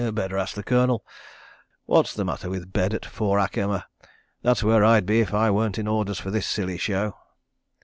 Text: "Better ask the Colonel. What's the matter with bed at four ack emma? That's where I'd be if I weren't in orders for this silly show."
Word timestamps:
"Better 0.15 0.35
ask 0.35 0.55
the 0.55 0.63
Colonel. 0.63 1.05
What's 1.85 2.15
the 2.15 2.25
matter 2.25 2.49
with 2.49 2.73
bed 2.73 2.95
at 2.95 3.05
four 3.05 3.37
ack 3.37 3.55
emma? 3.55 3.85
That's 4.41 4.63
where 4.63 4.83
I'd 4.83 5.05
be 5.05 5.19
if 5.19 5.31
I 5.31 5.51
weren't 5.51 5.77
in 5.77 5.87
orders 5.87 6.19
for 6.19 6.31
this 6.31 6.47
silly 6.47 6.79
show." 6.79 7.13